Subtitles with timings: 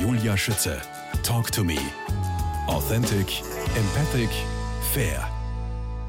[0.00, 0.80] Julia Schütze.
[1.24, 1.76] Talk to me.
[2.68, 3.42] Authentic,
[3.74, 4.30] empathic,
[4.92, 5.28] fair.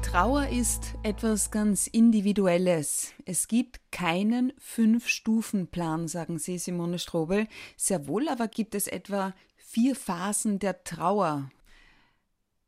[0.02, 3.12] Trauer ist etwas ganz Individuelles.
[3.24, 7.48] Es gibt keinen Fünf-Stufen-Plan, sagen Sie, Simone Strobel.
[7.76, 11.50] Sehr wohl aber gibt es etwa vier Phasen der Trauer.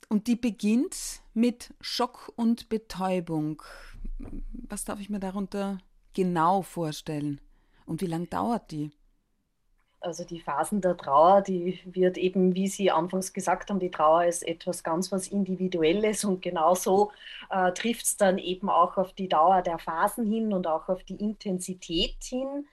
[0.08, 3.62] Und die beginnt mit Schock und Betäubung.
[4.68, 5.78] Was darf ich mir darunter
[6.14, 7.40] genau vorstellen?
[7.86, 8.90] Und wie lange dauert die?
[10.02, 14.24] Also die Phasen der Trauer, die wird eben, wie Sie anfangs gesagt haben, die Trauer
[14.24, 17.12] ist etwas ganz was Individuelles und genauso
[17.50, 21.04] äh, trifft es dann eben auch auf die Dauer der Phasen hin und auch auf
[21.04, 22.66] die Intensität hin.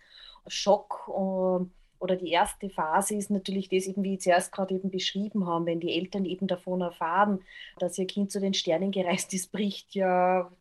[0.47, 1.65] Schock äh,
[1.99, 5.67] oder die erste Phase ist natürlich das eben, wie ich zuerst gerade eben beschrieben haben,
[5.67, 7.43] wenn die Eltern eben davon erfahren,
[7.77, 10.51] dass ihr Kind zu den Sternen gereist ist, bricht ja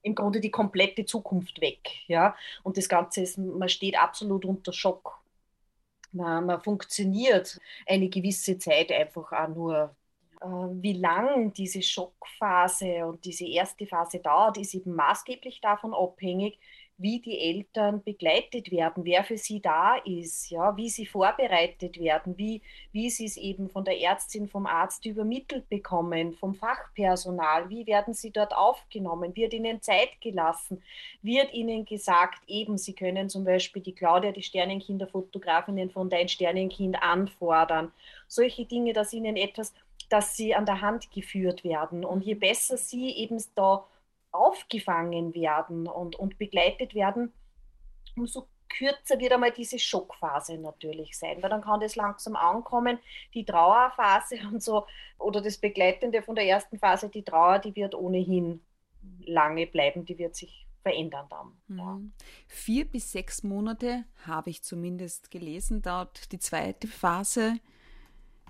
[0.00, 1.90] im Grunde die komplette Zukunft weg.
[2.06, 2.36] Ja?
[2.62, 5.23] Und das Ganze ist, man steht absolut unter Schock
[6.14, 9.96] man, man funktioniert eine gewisse Zeit einfach auch nur.
[10.40, 16.58] Äh, wie lang diese Schockphase und diese erste Phase dauert, ist eben maßgeblich davon abhängig,
[16.96, 22.38] wie die Eltern begleitet werden, wer für sie da ist, ja, wie sie vorbereitet werden,
[22.38, 27.86] wie, wie sie es eben von der Ärztin, vom Arzt übermittelt bekommen, vom Fachpersonal, wie
[27.86, 30.82] werden sie dort aufgenommen, wird ihnen Zeit gelassen,
[31.20, 37.02] wird ihnen gesagt, eben, sie können zum Beispiel die Claudia, die Sternenkinderfotografinnen von Dein Sternenkind
[37.02, 37.90] anfordern.
[38.28, 39.74] Solche Dinge, dass ihnen etwas,
[40.10, 42.04] dass sie an der Hand geführt werden.
[42.04, 43.84] Und je besser sie eben da
[44.34, 47.32] aufgefangen werden und, und begleitet werden,
[48.16, 52.98] umso kürzer wird einmal diese Schockphase natürlich sein, weil dann kann das langsam ankommen,
[53.32, 54.86] die Trauerphase und so,
[55.18, 58.60] oder das Begleitende von der ersten Phase, die Trauer, die wird ohnehin
[59.24, 61.52] lange bleiben, die wird sich verändern dann.
[61.68, 61.78] Mhm.
[61.78, 62.00] Ja.
[62.48, 67.58] Vier bis sechs Monate habe ich zumindest gelesen, dauert die zweite Phase.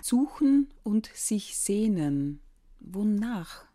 [0.01, 2.41] Suchen und sich sehnen.
[2.81, 3.67] Wonach?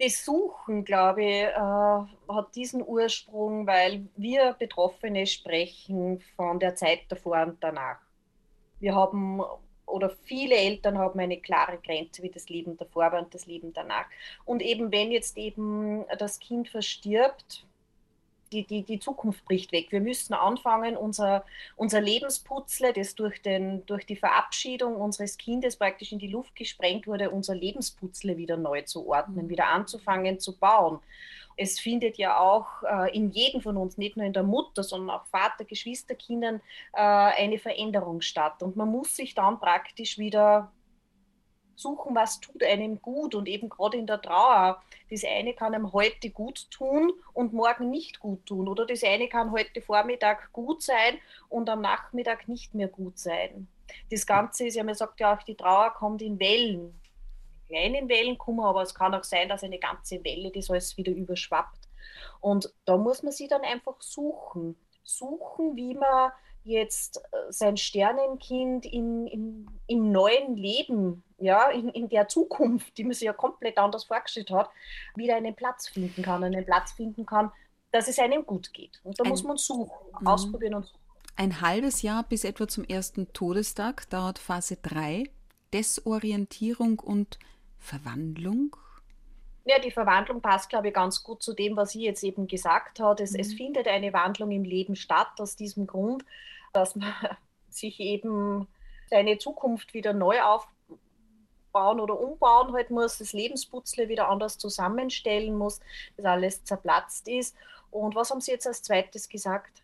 [0.00, 7.42] Besuchen, glaube ich, äh, hat diesen Ursprung, weil wir Betroffene sprechen von der Zeit davor
[7.42, 7.98] und danach.
[8.78, 9.42] Wir haben
[9.84, 13.74] oder viele Eltern haben eine klare Grenze, wie das Leben davor war und das Leben
[13.74, 14.06] danach.
[14.46, 17.66] Und eben wenn jetzt eben das Kind verstirbt,
[18.52, 19.86] die, die, die Zukunft bricht weg.
[19.90, 21.44] Wir müssen anfangen, unser,
[21.76, 27.06] unser Lebensputzle, das durch, den, durch die Verabschiedung unseres Kindes praktisch in die Luft gesprengt
[27.06, 31.00] wurde, unser Lebensputzle wieder neu zu ordnen, wieder anzufangen zu bauen.
[31.56, 35.18] Es findet ja auch äh, in jedem von uns, nicht nur in der Mutter, sondern
[35.18, 36.60] auch Vater, Geschwister, Kindern,
[36.94, 38.62] äh, eine Veränderung statt.
[38.62, 40.72] Und man muss sich dann praktisch wieder
[41.80, 44.82] suchen, was tut einem gut und eben gerade in der Trauer.
[45.10, 49.28] Das eine kann einem heute gut tun und morgen nicht gut tun oder das eine
[49.28, 53.68] kann heute Vormittag gut sein und am Nachmittag nicht mehr gut sein.
[54.10, 57.00] Das Ganze ist ja, man sagt ja auch, die Trauer kommt in Wellen.
[57.68, 61.12] Kleinen Wellen kommen, aber es kann auch sein, dass eine ganze Welle das alles wieder
[61.12, 61.88] überschwappt.
[62.40, 64.76] Und da muss man sie dann einfach suchen.
[65.04, 66.32] Suchen, wie man
[66.64, 73.04] jetzt äh, sein Sternenkind in, in, im neuen Leben, ja, in, in der Zukunft, die
[73.04, 74.70] man sich ja komplett anders vorgestellt hat,
[75.14, 77.50] wieder einen Platz finden kann, einen Platz finden kann,
[77.92, 79.00] dass es einem gut geht.
[79.02, 79.90] Und da Ein, muss man suchen,
[80.20, 80.26] mhm.
[80.26, 81.00] ausprobieren und suchen.
[81.36, 85.24] Ein halbes Jahr bis etwa zum ersten Todestag dauert Phase 3,
[85.72, 87.38] Desorientierung und
[87.78, 88.76] Verwandlung.
[89.64, 93.00] Ja, die Verwandlung passt, glaube ich, ganz gut zu dem, was sie jetzt eben gesagt
[93.00, 93.20] hat.
[93.20, 93.40] Es, mhm.
[93.40, 96.24] es findet eine Wandlung im Leben statt, aus diesem Grund,
[96.72, 97.12] dass man
[97.70, 98.66] sich eben
[99.08, 100.40] seine Zukunft wieder neu
[101.70, 105.80] aufbauen oder umbauen halt muss, das Lebensputzle wieder anders zusammenstellen muss,
[106.16, 107.56] dass alles zerplatzt ist.
[107.90, 109.82] Und was haben Sie jetzt als zweites gesagt?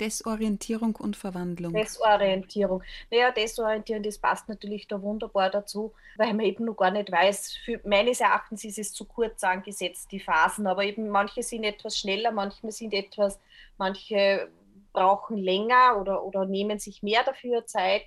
[0.00, 1.72] Desorientierung und Verwandlung.
[1.72, 2.84] Desorientierung.
[3.10, 7.56] Naja, Desorientieren, das passt natürlich da wunderbar dazu, weil man eben noch gar nicht weiß,
[7.64, 11.98] für, meines Erachtens ist es zu kurz angesetzt, die Phasen, aber eben manche sind etwas
[11.98, 13.40] schneller, manche sind etwas,
[13.76, 14.48] manche
[14.92, 18.02] brauchen länger oder, oder nehmen sich mehr dafür Zeit.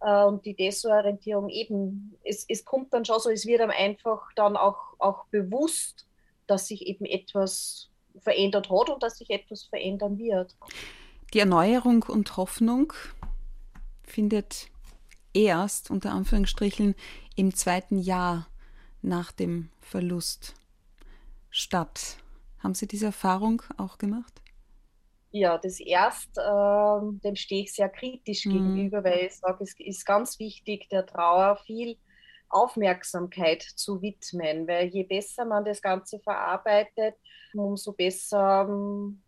[0.00, 4.28] Äh, und die Desorientierung eben, es, es kommt dann schon so, es wird einem einfach
[4.34, 6.06] dann auch, auch bewusst,
[6.46, 7.88] dass sich eben etwas
[8.18, 10.54] verändert hat und dass sich etwas verändern wird.
[11.34, 12.92] Die Erneuerung und Hoffnung
[14.04, 14.68] findet
[15.34, 16.94] erst unter Anführungsstrichen
[17.34, 18.48] im zweiten Jahr
[19.02, 20.54] nach dem Verlust
[21.50, 22.16] statt.
[22.58, 24.40] Haben Sie diese Erfahrung auch gemacht?
[25.38, 28.52] Ja, das erst, äh, dem stehe ich sehr kritisch mhm.
[28.52, 31.98] gegenüber, weil ich sage, es ist ganz wichtig, der Trauer viel
[32.48, 37.16] Aufmerksamkeit zu widmen, weil je besser man das Ganze verarbeitet,
[37.52, 39.22] umso besser ähm,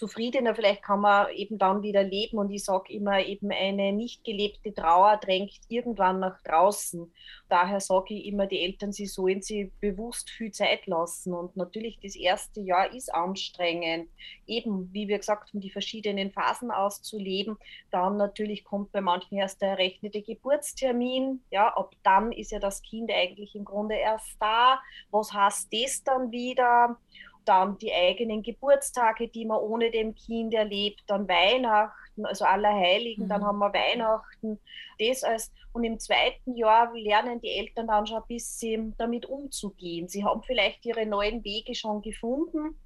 [0.00, 0.54] zufriedener.
[0.54, 2.38] Vielleicht kann man eben dann wieder leben.
[2.38, 7.12] Und ich sage immer, eben eine nicht gelebte Trauer drängt irgendwann nach draußen.
[7.50, 11.34] Daher sage ich immer, die Eltern, sie sollen sich bewusst viel Zeit lassen.
[11.34, 14.08] Und natürlich, das erste Jahr ist anstrengend.
[14.46, 17.58] Eben, wie wir gesagt haben, die verschiedenen Phasen auszuleben.
[17.90, 21.42] Dann natürlich kommt bei manchen erst der errechnete Geburtstermin.
[21.50, 24.80] Ja, ab dann ist ja das Kind eigentlich im Grunde erst da.
[25.10, 26.96] Was heißt das dann wieder?
[27.44, 33.28] Dann die eigenen Geburtstage, die man ohne dem Kind erlebt, dann Weihnachten, also Allerheiligen, mhm.
[33.28, 34.58] dann haben wir Weihnachten,
[34.98, 40.08] das als und im zweiten Jahr lernen die Eltern dann schon ein bisschen damit umzugehen.
[40.08, 42.76] Sie haben vielleicht ihre neuen Wege schon gefunden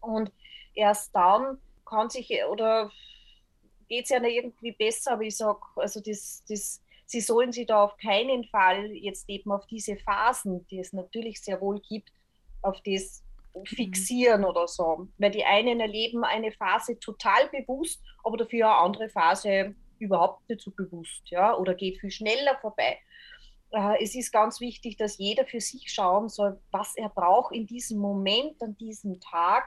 [0.00, 0.30] und
[0.74, 2.90] erst dann kann sich oder
[3.88, 7.82] geht es ja irgendwie besser, aber ich sage, also das, das, sie sollen sich da
[7.84, 12.12] auf keinen Fall jetzt eben auf diese Phasen, die es natürlich sehr wohl gibt,
[12.62, 13.22] auf das
[13.64, 15.08] fixieren oder so.
[15.18, 20.60] Weil die einen erleben eine Phase total bewusst, aber dafür eine andere Phase überhaupt nicht
[20.60, 22.98] so bewusst, ja, oder geht viel schneller vorbei.
[23.70, 27.66] Äh, es ist ganz wichtig, dass jeder für sich schauen soll, was er braucht in
[27.66, 29.64] diesem Moment, an diesem Tag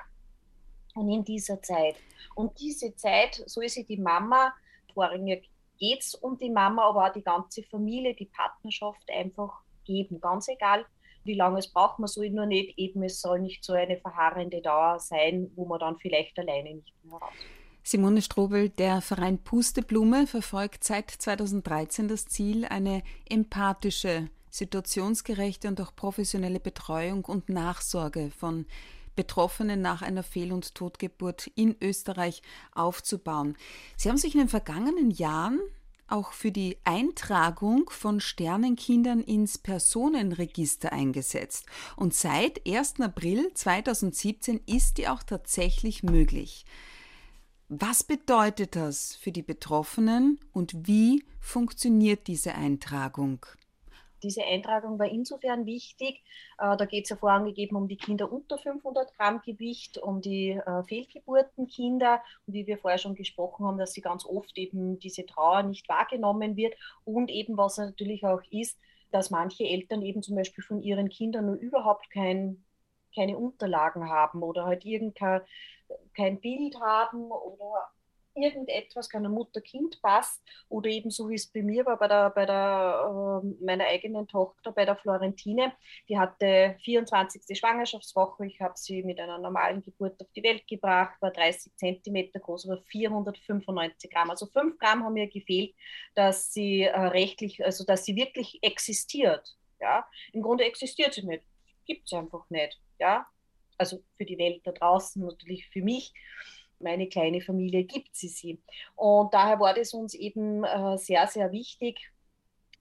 [0.94, 1.96] und in dieser Zeit.
[2.36, 4.54] Und diese Zeit soll sich die Mama,
[4.94, 10.22] vorrangig geht es um die Mama, aber auch die ganze Familie, die Partnerschaft einfach geben.
[10.22, 10.86] Ganz egal,
[11.26, 14.62] wie lange es braucht, man soll nur nicht, eben es soll nicht so eine verharrende
[14.62, 17.34] Dauer sein, wo man dann vielleicht alleine nicht mehr raus.
[17.84, 25.96] Simone Strobel, der Verein Pusteblume verfolgt seit 2013 das Ziel, eine empathische, situationsgerechte und auch
[25.96, 28.66] professionelle Betreuung und Nachsorge von
[29.16, 32.42] Betroffenen nach einer Fehl- und Totgeburt in Österreich
[32.74, 33.56] aufzubauen.
[33.98, 35.60] Sie haben sich in den vergangenen Jahren
[36.08, 41.66] auch für die Eintragung von Sternenkindern ins Personenregister eingesetzt.
[41.96, 43.02] Und seit 1.
[43.02, 46.66] April 2017 ist die auch tatsächlich möglich.
[47.68, 53.46] Was bedeutet das für die Betroffenen und wie funktioniert diese Eintragung?
[54.24, 56.24] Diese Eintragung war insofern wichtig,
[56.58, 60.52] äh, da geht es ja vorangegeben um die Kinder unter 500 Gramm Gewicht, um die
[60.52, 62.22] äh, Fehlgeburtenkinder.
[62.48, 65.88] Und wie wir vorher schon gesprochen haben, dass sie ganz oft eben diese Trauer nicht
[65.90, 66.76] wahrgenommen wird.
[67.04, 68.80] Und eben was natürlich auch ist,
[69.12, 72.64] dass manche Eltern eben zum Beispiel von ihren Kindern nur überhaupt kein,
[73.14, 75.42] keine Unterlagen haben oder halt irgendein
[76.16, 77.90] kein Bild haben oder
[78.36, 82.46] irgendetwas, keine Mutter-Kind passt oder eben so wie es bei mir war, bei der, bei
[82.46, 85.74] der äh, meiner eigenen Tochter, bei der Florentine,
[86.10, 87.58] die hatte 24.
[87.58, 92.40] Schwangerschaftswoche, ich habe sie mit einer normalen Geburt auf die Welt gebracht, war 30 Zentimeter
[92.40, 95.74] groß, aber 495 Gramm, also 5 Gramm haben mir gefehlt,
[96.14, 101.44] dass sie äh, rechtlich, also dass sie wirklich existiert, ja, im Grunde existiert sie nicht,
[101.86, 103.26] gibt es einfach nicht, ja,
[103.78, 106.14] also für die Welt da draußen, natürlich für mich
[106.86, 108.62] meine kleine Familie gibt sie sie.
[108.96, 112.00] Und daher war das uns eben äh, sehr, sehr wichtig,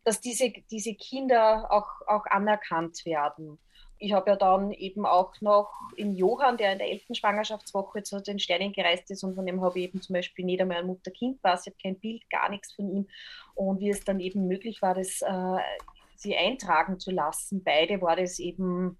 [0.05, 3.59] dass diese, diese Kinder auch, auch anerkannt werden.
[3.99, 8.21] Ich habe ja dann eben auch noch in Johann, der in der elften Schwangerschaftswoche zu
[8.21, 10.87] den Sternen gereist ist und von dem habe ich eben zum Beispiel nicht einmal ein
[10.87, 13.09] Mutter-Kind-Pass, ich habe kein Bild, gar nichts von ihm.
[13.55, 15.62] Und wie es dann eben möglich war, das äh,
[16.17, 18.99] sie eintragen zu lassen, beide war das eben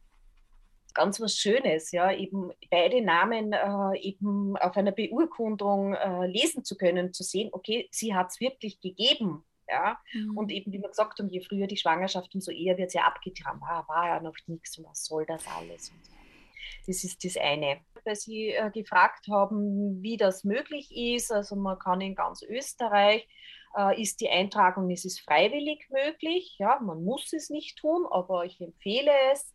[0.95, 6.77] ganz was Schönes, ja, eben beide Namen äh, eben auf einer Beurkundung äh, lesen zu
[6.77, 9.45] können, zu sehen, okay, sie hat es wirklich gegeben.
[9.67, 10.37] Ja, mhm.
[10.37, 13.63] und eben, wie wir gesagt haben, je früher die Schwangerschaft, umso eher wird sie abgetan.
[13.63, 15.89] Ah, war ja noch nichts und was soll das alles?
[15.89, 16.03] Und
[16.87, 17.81] das ist das eine.
[18.05, 23.27] Weil Sie äh, gefragt haben, wie das möglich ist, also man kann in ganz Österreich
[23.77, 28.45] äh, ist die Eintragung, es ist freiwillig möglich, ja, man muss es nicht tun, aber
[28.45, 29.54] ich empfehle es.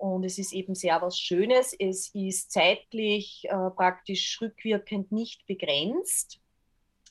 [0.00, 1.76] Und es ist eben sehr was Schönes.
[1.78, 6.40] Es ist zeitlich äh, praktisch rückwirkend nicht begrenzt.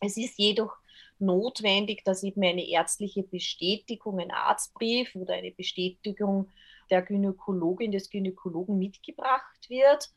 [0.02, 0.76] Es ist jedoch
[1.20, 6.50] notwendig, dass eben eine ärztliche Bestätigung, ein Arztbrief oder eine Bestätigung
[6.90, 10.10] der Gynäkologin, des Gynäkologen mitgebracht wird.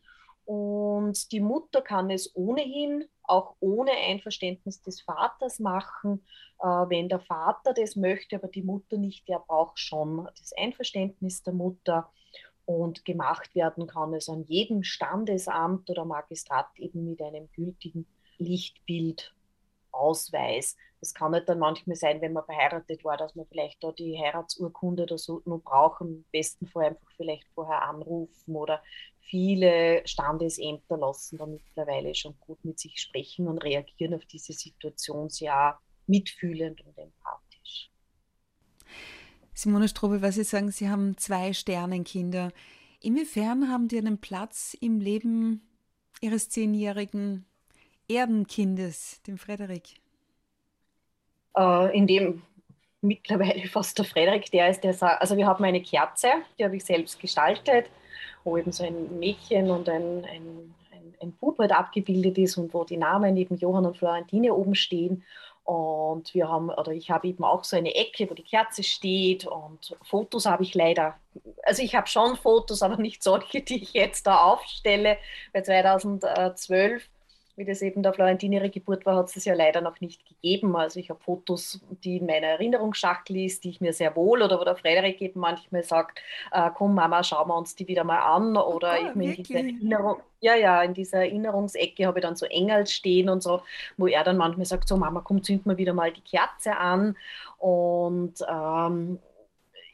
[0.46, 6.24] Und die Mutter kann es ohnehin auch ohne Einverständnis des Vaters machen,
[6.58, 11.42] äh, wenn der Vater das möchte, aber die Mutter nicht, der braucht schon das Einverständnis
[11.42, 12.10] der Mutter.
[12.64, 18.07] Und gemacht werden kann es an jedem Standesamt oder Magistrat eben mit einem gültigen
[18.38, 20.76] Lichtbildausweis.
[21.00, 24.16] Es kann nicht dann manchmal sein, wenn man verheiratet war, dass man vielleicht da die
[24.16, 26.00] Heiratsurkunde oder so nur braucht.
[26.00, 28.81] Am besten Fall einfach vielleicht vorher anrufen oder
[29.19, 35.28] viele Standesämter lassen da mittlerweile schon gut mit sich sprechen und reagieren auf diese Situation
[35.28, 37.41] sehr mitfühlend und empathisch.
[39.54, 42.52] Simone Strobel, was Sie sagen, Sie haben zwei Sternenkinder.
[43.00, 45.62] Inwiefern haben die einen Platz im Leben
[46.21, 47.44] Ihres zehnjährigen
[48.09, 49.94] Erdenkindes, dem Frederik?
[51.56, 52.42] Äh, in dem
[53.02, 56.28] mittlerweile fast der Frederik, der ist, der also wir haben eine Kerze,
[56.59, 57.90] die habe ich selbst gestaltet,
[58.44, 62.73] wo eben so ein Mädchen und ein, ein, ein, ein Bub halt abgebildet ist und
[62.73, 65.25] wo die Namen eben Johann und Florentine oben stehen.
[65.64, 69.47] Und wir haben, oder ich habe eben auch so eine Ecke, wo die Kerze steht
[69.47, 71.16] und Fotos habe ich leider,
[71.62, 75.19] also ich habe schon Fotos, aber nicht solche, die ich jetzt da aufstelle.
[75.52, 77.09] Bei 2012
[77.56, 80.75] wie das eben der Florentin ihre Geburt war, hat es ja leider noch nicht gegeben.
[80.75, 84.59] Also ich habe Fotos, die in meiner Erinnerungsschachtel ist, die ich mir sehr wohl oder
[84.59, 88.21] wo der Frederik eben manchmal sagt, äh, komm Mama, schauen wir uns die wieder mal
[88.21, 88.56] an.
[88.56, 92.47] Oder oh, eben in dieser Erinnerung, ja, ja, in dieser Erinnerungsecke habe ich dann so
[92.47, 93.62] Engel stehen und so,
[93.99, 97.16] wo er dann manchmal sagt, so Mama, komm, zünd mal wieder mal die Kerze an.
[97.59, 99.18] Und ähm,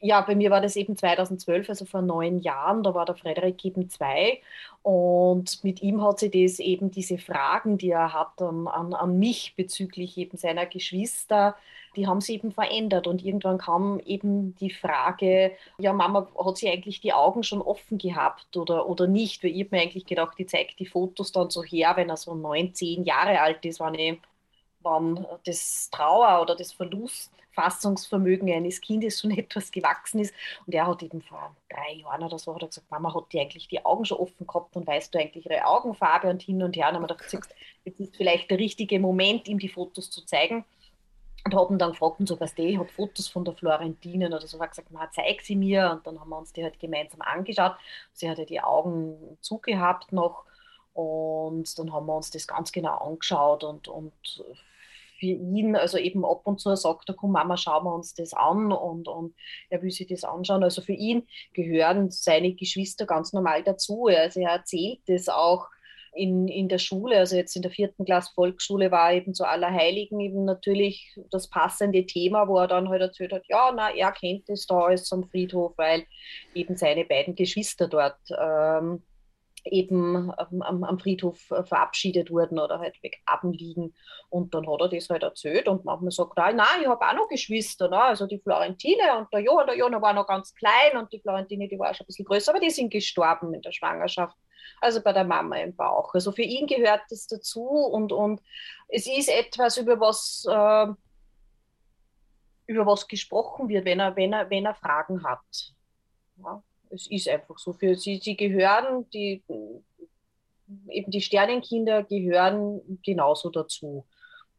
[0.00, 3.64] ja, bei mir war das eben 2012, also vor neun Jahren, da war der Frederik
[3.64, 4.40] eben zwei
[4.82, 9.18] und mit ihm hat sie das eben diese Fragen, die er hat an, an, an
[9.18, 11.56] mich bezüglich eben seiner Geschwister,
[11.96, 16.70] die haben sie eben verändert und irgendwann kam eben die Frage, ja Mama, hat sie
[16.70, 19.42] eigentlich die Augen schon offen gehabt oder, oder nicht?
[19.42, 22.16] Weil ich habe mir eigentlich gedacht, die zeigt die Fotos dann so her, wenn er
[22.16, 24.20] so neun, zehn Jahre alt ist, wann, ich,
[24.80, 30.32] wann das Trauer oder das Verlust Fassungsvermögen eines Kindes schon etwas gewachsen ist.
[30.64, 33.40] Und er hat eben vor drei Jahren oder so hat er gesagt, Mama, hat die
[33.40, 36.76] eigentlich die Augen schon offen gehabt und weißt du eigentlich ihre Augenfarbe und hin und
[36.76, 36.86] her.
[36.86, 40.24] Und dann haben wir gedacht, jetzt ist vielleicht der richtige Moment, ihm die Fotos zu
[40.24, 40.64] zeigen.
[41.44, 44.60] Und haben dann gefragt, und so, was ich habe Fotos von der Florentine oder so,
[44.60, 45.90] hat gesagt, na, zeig sie mir.
[45.90, 47.76] Und dann haben wir uns die halt gemeinsam angeschaut.
[48.12, 50.44] Sie hatte die Augen zugehabt noch.
[50.94, 54.12] Und dann haben wir uns das ganz genau angeschaut und, und
[55.18, 58.32] für ihn, also eben ab und zu sagt er, komm Mama, schauen wir uns das
[58.32, 59.34] an und, und
[59.68, 60.62] er will sich das anschauen.
[60.62, 64.06] Also für ihn gehören seine Geschwister ganz normal dazu.
[64.06, 65.66] Also er erzählt das auch
[66.14, 70.20] in, in der Schule, also jetzt in der vierten Klasse Volksschule war eben zu Allerheiligen
[70.20, 74.48] eben natürlich das passende Thema, wo er dann halt erzählt hat, ja, na, er kennt
[74.48, 76.04] das da alles am Friedhof, weil
[76.54, 79.02] eben seine beiden Geschwister dort ähm,
[79.72, 83.94] eben am, am, Friedhof äh, verabschiedet wurden oder halt begraben liegen.
[84.28, 87.14] Und dann hat er das halt erzählt und manchmal sagt er, nein, ich habe auch
[87.14, 88.00] noch Geschwister, ne?
[88.00, 91.68] also die Florentine und der Johann, der Johann war noch ganz klein und die Florentine,
[91.68, 94.36] die war schon ein bisschen größer, aber die sind gestorben in der Schwangerschaft,
[94.80, 96.12] also bei der Mama im Bauch.
[96.14, 98.40] Also für ihn gehört das dazu und, und
[98.88, 100.46] es ist etwas, über was...
[100.48, 100.92] Äh,
[102.70, 105.72] über was gesprochen wird, wenn er, wenn er, wenn er Fragen hat.
[106.36, 107.72] Ja es ist einfach so.
[107.72, 109.42] Für sie, sie gehören, die,
[110.88, 114.04] eben die Sternenkinder gehören genauso dazu.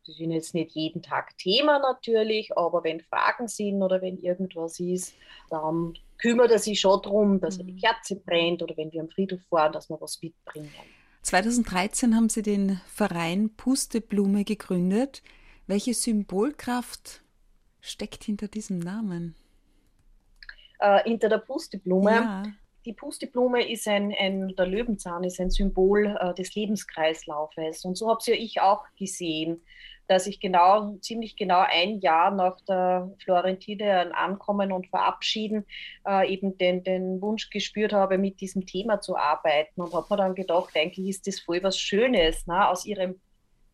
[0.03, 4.79] Sie sind jetzt nicht jeden Tag Thema natürlich, aber wenn Fragen sind oder wenn irgendwas
[4.79, 5.13] ist,
[5.49, 7.67] dann kümmert er sich schon darum, dass mhm.
[7.67, 10.71] die Kerze brennt oder wenn wir am Friedhof fahren, dass wir was mitbringen.
[11.21, 15.21] 2013 haben Sie den Verein Pusteblume gegründet.
[15.67, 17.21] Welche Symbolkraft
[17.81, 19.35] steckt hinter diesem Namen?
[20.79, 22.11] Äh, hinter der Pusteblume.
[22.11, 22.43] Ja.
[22.85, 27.85] Die Pusteblume ist ein, ein, der Löwenzahn ist ein Symbol äh, des Lebenskreislaufes.
[27.85, 29.61] Und so habe ja ich auch gesehen,
[30.07, 35.65] dass ich genau, ziemlich genau ein Jahr nach der Florentine Ankommen und Verabschieden
[36.07, 39.81] äh, eben den, den Wunsch gespürt habe, mit diesem Thema zu arbeiten.
[39.81, 42.47] Und habe mir dann gedacht, eigentlich ist das voll was Schönes.
[42.47, 42.67] Ne?
[42.67, 43.21] Aus, ihrem,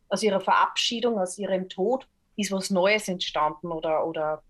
[0.10, 4.44] aus ihrer Verabschiedung, aus ihrem Tod ist was Neues entstanden oder, oder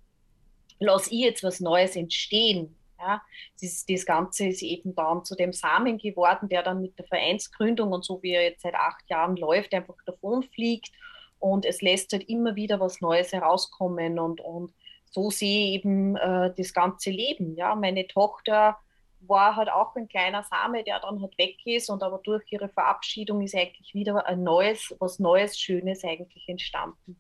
[0.79, 2.75] lasse ich jetzt was Neues entstehen.
[2.99, 3.21] Ja,
[3.61, 7.91] das, das Ganze ist eben dann zu dem Samen geworden, der dann mit der Vereinsgründung
[7.91, 10.91] und so wie er jetzt seit acht Jahren läuft, einfach davon fliegt
[11.39, 14.73] und es lässt halt immer wieder was Neues herauskommen und, und
[15.11, 17.55] so sehe ich eben äh, das ganze Leben.
[17.57, 18.77] Ja, meine Tochter
[19.19, 22.69] war halt auch ein kleiner Same, der dann halt weg ist und aber durch ihre
[22.69, 27.19] Verabschiedung ist eigentlich wieder ein neues, was Neues, Schönes eigentlich entstanden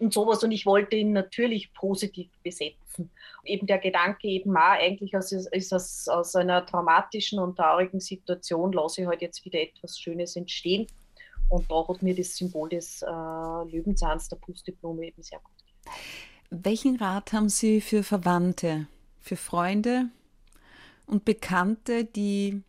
[0.00, 0.42] und sowas.
[0.42, 3.10] Und ich wollte ihn natürlich positiv besetzen.
[3.44, 8.72] Eben der Gedanke eben auch eigentlich aus, ist aus, aus einer traumatischen und traurigen Situation
[8.72, 10.86] lasse ich halt jetzt wieder etwas Schönes entstehen.
[11.48, 15.96] Und da hat mir das Symbol des äh, Löwenzahns, der Pusteblume eben sehr gut gefallen.
[16.50, 18.86] Welchen Rat haben Sie für Verwandte,
[19.20, 20.06] für Freunde
[21.06, 22.62] und Bekannte, die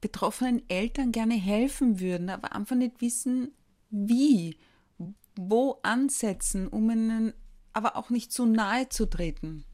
[0.00, 3.52] betroffenen Eltern gerne helfen würden, aber einfach nicht wissen,
[3.90, 4.56] wie?
[5.40, 7.32] Wo ansetzen, um ihnen
[7.72, 9.64] aber auch nicht zu nahe zu treten?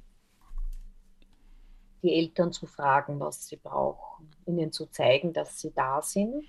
[2.03, 6.45] Die Eltern zu fragen, was sie brauchen, ihnen zu zeigen, dass sie da sind.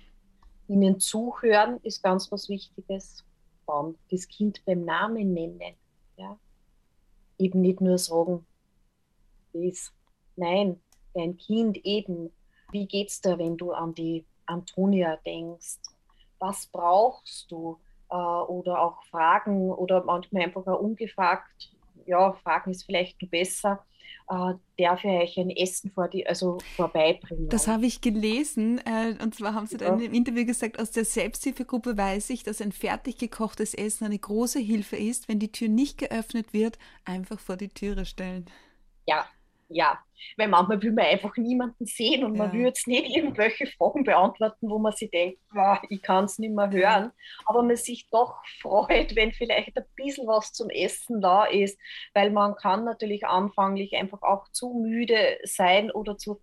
[0.68, 3.24] Ihnen zuhören ist ganz was Wichtiges.
[3.66, 5.76] Dann das Kind beim Namen nennen.
[6.18, 6.38] Ja?
[7.38, 8.44] Eben nicht nur sagen,
[9.54, 9.92] das.
[10.36, 10.78] Nein,
[11.14, 12.30] dein Kind eben.
[12.70, 15.78] Wie geht's dir, wenn du an die Antonia denkst?
[16.38, 17.78] was brauchst du?
[18.10, 21.72] Äh, oder auch fragen oder manchmal einfach auch ungefragt,
[22.06, 23.84] ja, fragen ist vielleicht besser,
[24.28, 27.48] äh, darf ich euch ein Essen vor die, also vorbeibringen.
[27.48, 29.88] Das habe ich gelesen äh, und zwar haben Sie ja.
[29.88, 34.18] dann im Interview gesagt, aus der Selbsthilfegruppe weiß ich, dass ein fertig gekochtes Essen eine
[34.18, 38.46] große Hilfe ist, wenn die Tür nicht geöffnet wird, einfach vor die Türe stellen.
[39.06, 39.26] Ja,
[39.68, 39.98] ja,
[40.36, 42.44] weil manchmal will man einfach niemanden sehen und ja.
[42.44, 46.38] man will jetzt nicht irgendwelche Fragen beantworten, wo man sich denkt, wow, ich kann es
[46.38, 47.12] nicht mehr hören,
[47.46, 51.78] aber man sich doch freut, wenn vielleicht ein bisschen was zum Essen da ist,
[52.14, 56.40] weil man kann natürlich anfanglich einfach auch zu müde sein oder zu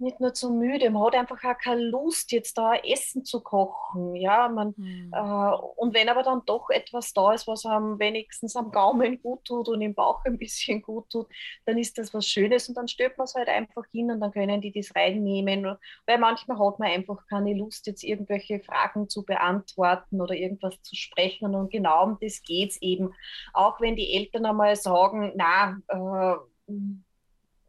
[0.00, 4.14] nicht nur zu müde, man hat einfach auch keine Lust, jetzt da Essen zu kochen.
[4.14, 5.12] Ja, man, mhm.
[5.12, 9.44] äh, und wenn aber dann doch etwas da ist, was einem wenigstens am Gaumen gut
[9.44, 11.26] tut und im Bauch ein bisschen gut tut,
[11.64, 14.32] dann ist das was Schönes und dann stellt man es halt einfach hin und dann
[14.32, 15.76] können die das reinnehmen.
[16.06, 20.94] Weil manchmal hat man einfach keine Lust, jetzt irgendwelche Fragen zu beantworten oder irgendwas zu
[20.94, 23.12] sprechen und genau um das geht es eben.
[23.52, 26.36] Auch wenn die Eltern einmal sagen, na, äh,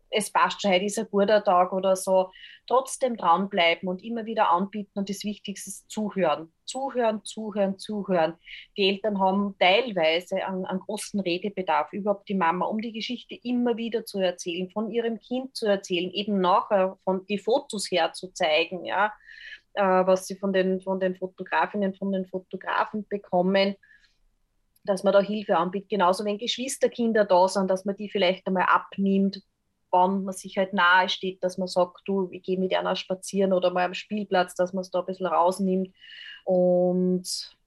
[0.09, 2.31] es passt schon, heute ist ein guter Tag oder so,
[2.65, 6.51] trotzdem dranbleiben und immer wieder anbieten und das Wichtigste ist zuhören.
[6.65, 8.35] Zuhören, zuhören, zuhören.
[8.75, 13.77] Die Eltern haben teilweise einen, einen großen Redebedarf, überhaupt die Mama, um die Geschichte immer
[13.77, 19.13] wieder zu erzählen, von ihrem Kind zu erzählen, eben nachher von die Fotos herzuzeigen, ja,
[19.73, 23.75] äh, was sie von den, von den Fotografinnen, von den Fotografen bekommen
[24.87, 25.89] dass man da Hilfe anbietet.
[25.89, 29.43] Genauso wenn Geschwisterkinder da sind, dass man die vielleicht einmal abnimmt,
[29.91, 33.53] wann man sich halt nahe steht, dass man sagt, du, ich gehe mit einer spazieren
[33.53, 35.93] oder mal am Spielplatz, dass man es da ein bisschen rausnimmt.
[36.45, 37.57] Und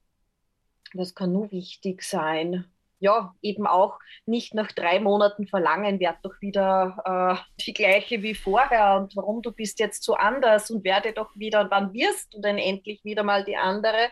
[0.93, 2.65] was kann nur wichtig sein?
[2.99, 3.97] Ja, eben auch
[4.27, 9.41] nicht nach drei Monaten verlangen, werd doch wieder äh, die gleiche wie vorher und warum
[9.41, 13.23] du bist jetzt so anders und werde doch wieder, wann wirst du denn endlich wieder
[13.23, 14.09] mal die andere?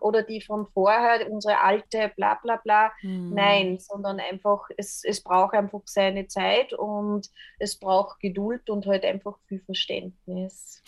[0.00, 2.92] Oder die von vorher, unsere alte bla bla bla.
[3.02, 3.34] Mhm.
[3.34, 9.04] Nein, sondern einfach, es, es braucht einfach seine Zeit und es braucht Geduld und halt
[9.04, 10.82] einfach viel Verständnis.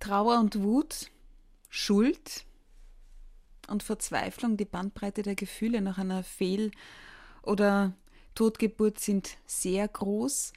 [0.00, 1.10] Trauer und Wut,
[1.68, 2.44] Schuld
[3.68, 6.70] und Verzweiflung, die Bandbreite der Gefühle nach einer Fehl-
[7.42, 7.94] oder
[8.34, 10.52] Totgeburt sind sehr groß.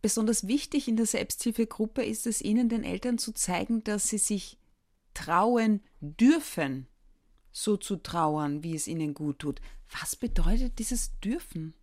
[0.00, 4.58] Besonders wichtig in der Selbsthilfegruppe ist es ihnen, den Eltern zu zeigen, dass sie sich
[5.14, 6.86] trauen dürfen,
[7.52, 9.60] so zu trauern, wie es ihnen gut tut.
[10.00, 11.74] Was bedeutet dieses dürfen?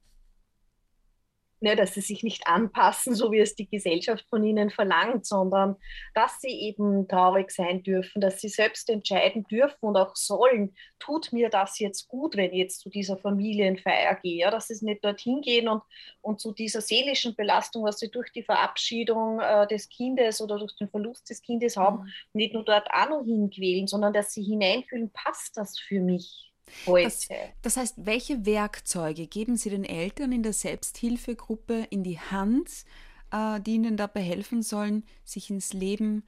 [1.61, 5.75] Ne, dass sie sich nicht anpassen, so wie es die Gesellschaft von ihnen verlangt, sondern
[6.13, 11.33] dass sie eben traurig sein dürfen, dass sie selbst entscheiden dürfen und auch sollen, tut
[11.33, 15.03] mir das jetzt gut, wenn ich jetzt zu dieser Familienfeier gehe, ja, dass sie nicht
[15.03, 15.81] dorthin gehen und,
[16.21, 20.75] und zu dieser seelischen Belastung, was sie durch die Verabschiedung äh, des Kindes oder durch
[20.75, 22.09] den Verlust des Kindes haben, mhm.
[22.33, 26.48] nicht nur dort auch noch hinquälen, sondern dass sie hineinfühlen, passt das für mich?
[26.85, 27.27] Das,
[27.61, 32.85] das, heißt, welche Werkzeuge geben Sie den Eltern in der Selbsthilfegruppe in die Hand,
[33.31, 36.23] äh, die ihnen dabei helfen sollen, sich ins Leben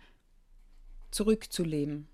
[1.12, 2.08] zurückzuleben?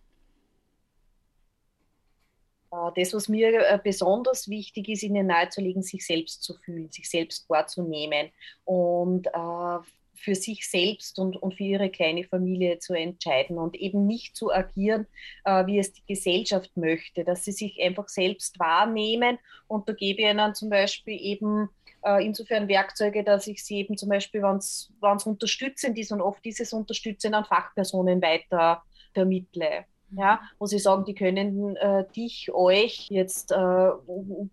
[2.71, 7.09] Äh, das, was mir äh, besonders wichtig ist, ihnen nahezulegen, sich selbst zu fühlen, sich
[7.09, 8.31] selbst wahrzunehmen
[8.65, 9.79] und äh,
[10.17, 14.51] für sich selbst und, und für ihre kleine Familie zu entscheiden und eben nicht zu
[14.51, 15.07] agieren,
[15.45, 19.39] äh, wie es die Gesellschaft möchte, dass sie sich einfach selbst wahrnehmen.
[19.67, 21.69] Und da gebe ich ihnen zum Beispiel eben
[22.03, 24.91] äh, insofern Werkzeuge, dass ich sie eben zum Beispiel, wenn es
[25.25, 29.85] unterstützend ist und oft dieses Unterstützen an Fachpersonen weiter vermittle.
[30.11, 33.89] Ja, wo sie sagen, die können äh, dich, euch jetzt äh,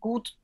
[0.00, 0.36] gut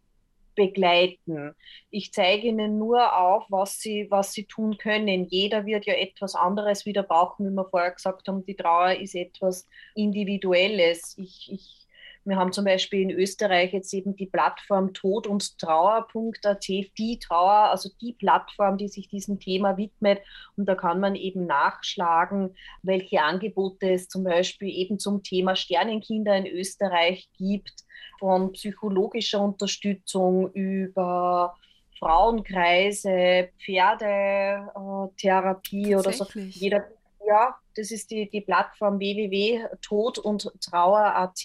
[0.54, 1.54] begleiten.
[1.90, 5.26] Ich zeige ihnen nur auf, was sie, was sie tun können.
[5.26, 8.44] Jeder wird ja etwas anderes wieder brauchen, wie wir vorher gesagt haben.
[8.44, 11.16] Die Trauer ist etwas Individuelles.
[11.18, 11.88] Ich, ich
[12.30, 17.70] wir haben zum Beispiel in Österreich jetzt eben die Plattform Tod und Trauer.at, die Trauer,
[17.70, 20.20] also die Plattform, die sich diesem Thema widmet.
[20.56, 26.34] Und da kann man eben nachschlagen, welche Angebote es zum Beispiel eben zum Thema Sternenkinder
[26.36, 27.84] in Österreich gibt,
[28.18, 31.56] von psychologischer Unterstützung über
[31.98, 36.26] Frauenkreise, Pferdetherapie oder so.
[36.34, 36.84] Jeder,
[37.26, 41.44] ja, das ist die, die Plattform www.tod und Trauer.at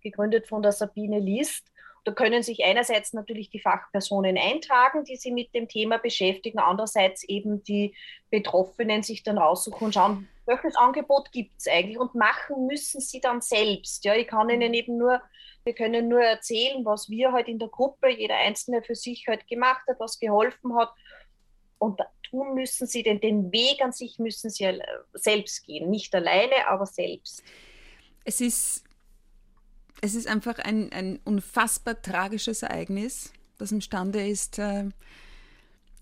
[0.00, 1.66] gegründet von der Sabine List.
[2.04, 7.24] Da können sich einerseits natürlich die Fachpersonen eintragen, die sich mit dem Thema beschäftigen, andererseits
[7.24, 7.94] eben die
[8.30, 13.20] Betroffenen sich dann raussuchen und schauen, welches Angebot gibt es eigentlich und machen müssen sie
[13.20, 14.04] dann selbst.
[14.04, 15.20] Ja, ich kann ihnen eben nur,
[15.64, 19.46] wir können nur erzählen, was wir halt in der Gruppe, jeder Einzelne für sich halt
[19.46, 20.90] gemacht hat, was geholfen hat.
[21.78, 24.80] Und tun müssen sie, denn den Weg an sich müssen sie
[25.12, 25.90] selbst gehen.
[25.90, 27.42] Nicht alleine, aber selbst.
[28.24, 28.84] Es ist,
[30.00, 34.88] es ist einfach ein, ein unfassbar tragisches Ereignis, das imstande ist, äh,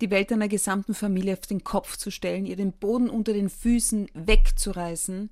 [0.00, 3.48] die Welt einer gesamten Familie auf den Kopf zu stellen, ihr den Boden unter den
[3.48, 5.30] Füßen wegzureißen.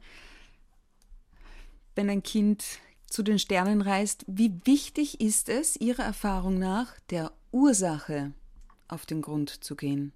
[1.94, 2.64] Wenn ein Kind
[3.06, 8.32] zu den Sternen reist, wie wichtig ist es, Ihrer Erfahrung nach, der Ursache
[8.88, 10.12] auf den Grund zu gehen?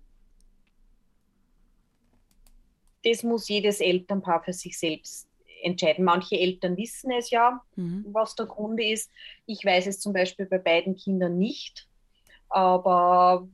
[3.05, 5.28] Das muss jedes Elternpaar für sich selbst
[5.63, 6.05] entscheiden.
[6.05, 8.07] Manche Eltern wissen es ja, mhm.
[8.13, 9.11] was der Grund ist.
[9.47, 11.89] Ich weiß es zum Beispiel bei beiden Kindern nicht.
[12.49, 13.49] Aber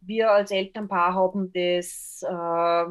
[0.00, 2.84] wir als Elternpaar haben das äh,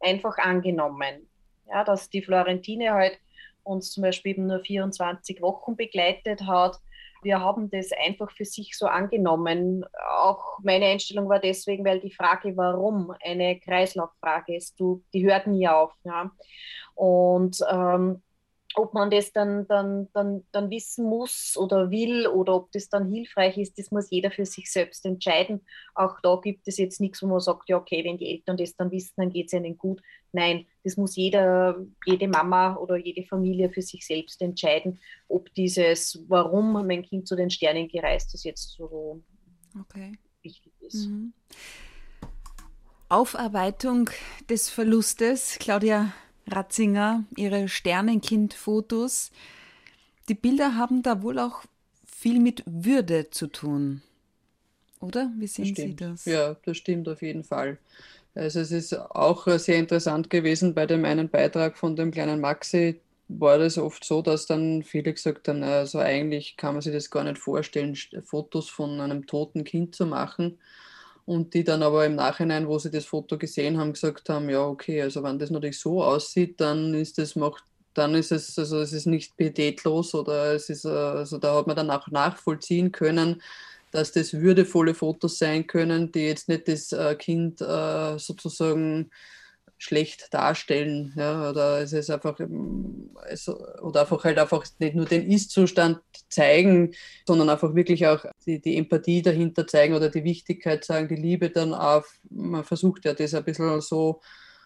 [0.00, 1.28] einfach angenommen.
[1.66, 3.18] Ja, dass die Florentine halt
[3.62, 6.78] uns zum Beispiel eben nur 24 Wochen begleitet hat.
[7.24, 9.84] Wir haben das einfach für sich so angenommen.
[10.18, 14.78] Auch meine Einstellung war deswegen, weil die Frage, warum, eine Kreislauffrage ist.
[14.78, 15.92] Du, die hört nie auf.
[16.04, 16.30] Ja.
[16.94, 18.22] Und ähm,
[18.74, 23.10] ob man das dann, dann, dann, dann wissen muss oder will oder ob das dann
[23.10, 25.64] hilfreich ist, das muss jeder für sich selbst entscheiden.
[25.94, 28.74] Auch da gibt es jetzt nichts, wo man sagt, ja, okay, wenn die Eltern das
[28.74, 30.02] dann wissen, dann geht es ihnen gut.
[30.32, 36.24] Nein, das muss jeder, jede Mama oder jede Familie für sich selbst entscheiden, ob dieses,
[36.28, 39.22] warum mein Kind zu den Sternen gereist ist, jetzt so
[39.80, 40.12] okay.
[40.42, 41.06] wichtig ist.
[41.06, 41.32] Mhm.
[43.08, 44.10] Aufarbeitung
[44.48, 46.12] des Verlustes, Claudia
[46.46, 49.30] Ratzinger, ihre Sternenkind-Fotos.
[50.28, 51.62] Die Bilder haben da wohl auch
[52.06, 54.02] viel mit Würde zu tun.
[55.00, 55.30] Oder?
[55.36, 56.24] Wie sehen Sie das?
[56.24, 57.78] Ja, das stimmt auf jeden Fall.
[58.34, 63.00] Also es ist auch sehr interessant gewesen bei dem einen Beitrag von dem kleinen Maxi,
[63.28, 67.10] war das oft so, dass dann viele gesagt haben, also eigentlich kann man sich das
[67.10, 70.58] gar nicht vorstellen, Fotos von einem toten Kind zu machen
[71.26, 74.64] und die dann aber im Nachhinein, wo sie das Foto gesehen haben, gesagt haben, ja,
[74.64, 78.80] okay, also wenn das natürlich so aussieht, dann ist das macht dann ist es, also
[78.80, 82.92] es ist nicht pietätlos oder es ist, äh, also da hat man dann auch nachvollziehen
[82.92, 83.40] können,
[83.92, 89.10] dass das würdevolle Fotos sein können, die jetzt nicht das äh, Kind äh, sozusagen
[89.78, 91.12] schlecht darstellen.
[91.16, 92.38] Ja, oder es ist einfach,
[93.16, 96.94] also, oder einfach halt einfach nicht nur den Ist-Zustand zeigen,
[97.26, 101.50] sondern einfach wirklich auch die, die Empathie dahinter zeigen oder die Wichtigkeit sagen, die Liebe
[101.50, 104.20] dann auf, man versucht ja das ein bisschen so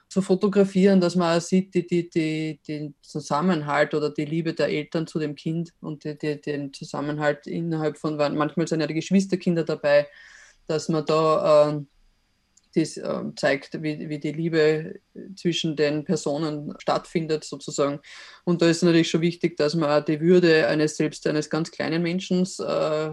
[0.09, 5.07] zu fotografieren, dass man sieht die, die, die, den Zusammenhalt oder die Liebe der Eltern
[5.07, 9.65] zu dem Kind und die, die, den Zusammenhalt innerhalb von, manchmal sind ja die Geschwisterkinder
[9.65, 10.09] dabei,
[10.67, 11.81] dass man da äh,
[12.79, 15.01] das äh, zeigt, wie, wie die Liebe
[15.37, 18.01] zwischen den Personen stattfindet sozusagen.
[18.45, 22.03] Und da ist natürlich schon wichtig, dass man die Würde eines selbst eines ganz kleinen
[22.03, 23.11] Menschen äh,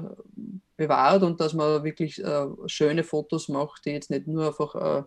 [0.77, 5.03] bewahrt und dass man wirklich äh, schöne Fotos macht, die jetzt nicht nur einfach äh,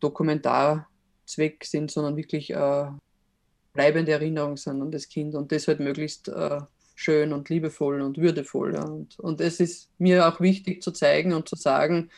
[0.00, 2.86] Dokumentarzweck sind, sondern wirklich äh,
[3.72, 6.60] bleibende Erinnerungen sind an das Kind und das halt möglichst äh,
[6.94, 8.74] schön und liebevoll und würdevoll.
[8.74, 8.84] Ja.
[8.84, 12.10] Und, und es ist mir auch wichtig zu zeigen und zu sagen,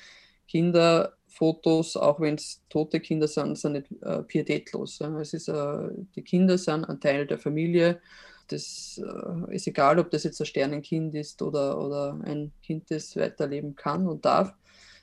[0.49, 4.99] Kinder Fotos, auch wenn es tote Kinder sind, sind nicht äh, pietätlos.
[5.01, 5.21] Ja.
[5.21, 8.01] Es ist, äh, die Kinder sind ein Teil der Familie.
[8.49, 13.17] Das äh, ist egal, ob das jetzt ein Sternenkind ist oder, oder ein Kind, das
[13.17, 14.55] weiterleben kann und darf,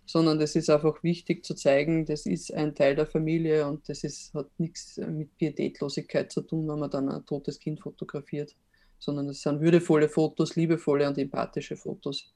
[0.05, 4.03] sondern das ist einfach wichtig zu zeigen, das ist ein Teil der Familie und das
[4.03, 8.55] ist, hat nichts mit Pietätlosigkeit zu tun, wenn man dann ein totes Kind fotografiert,
[8.97, 12.33] sondern es sind würdevolle Fotos, liebevolle und empathische Fotos.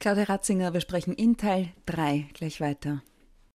[0.00, 3.02] Claudia Ratzinger, wir sprechen in Teil 3 gleich weiter.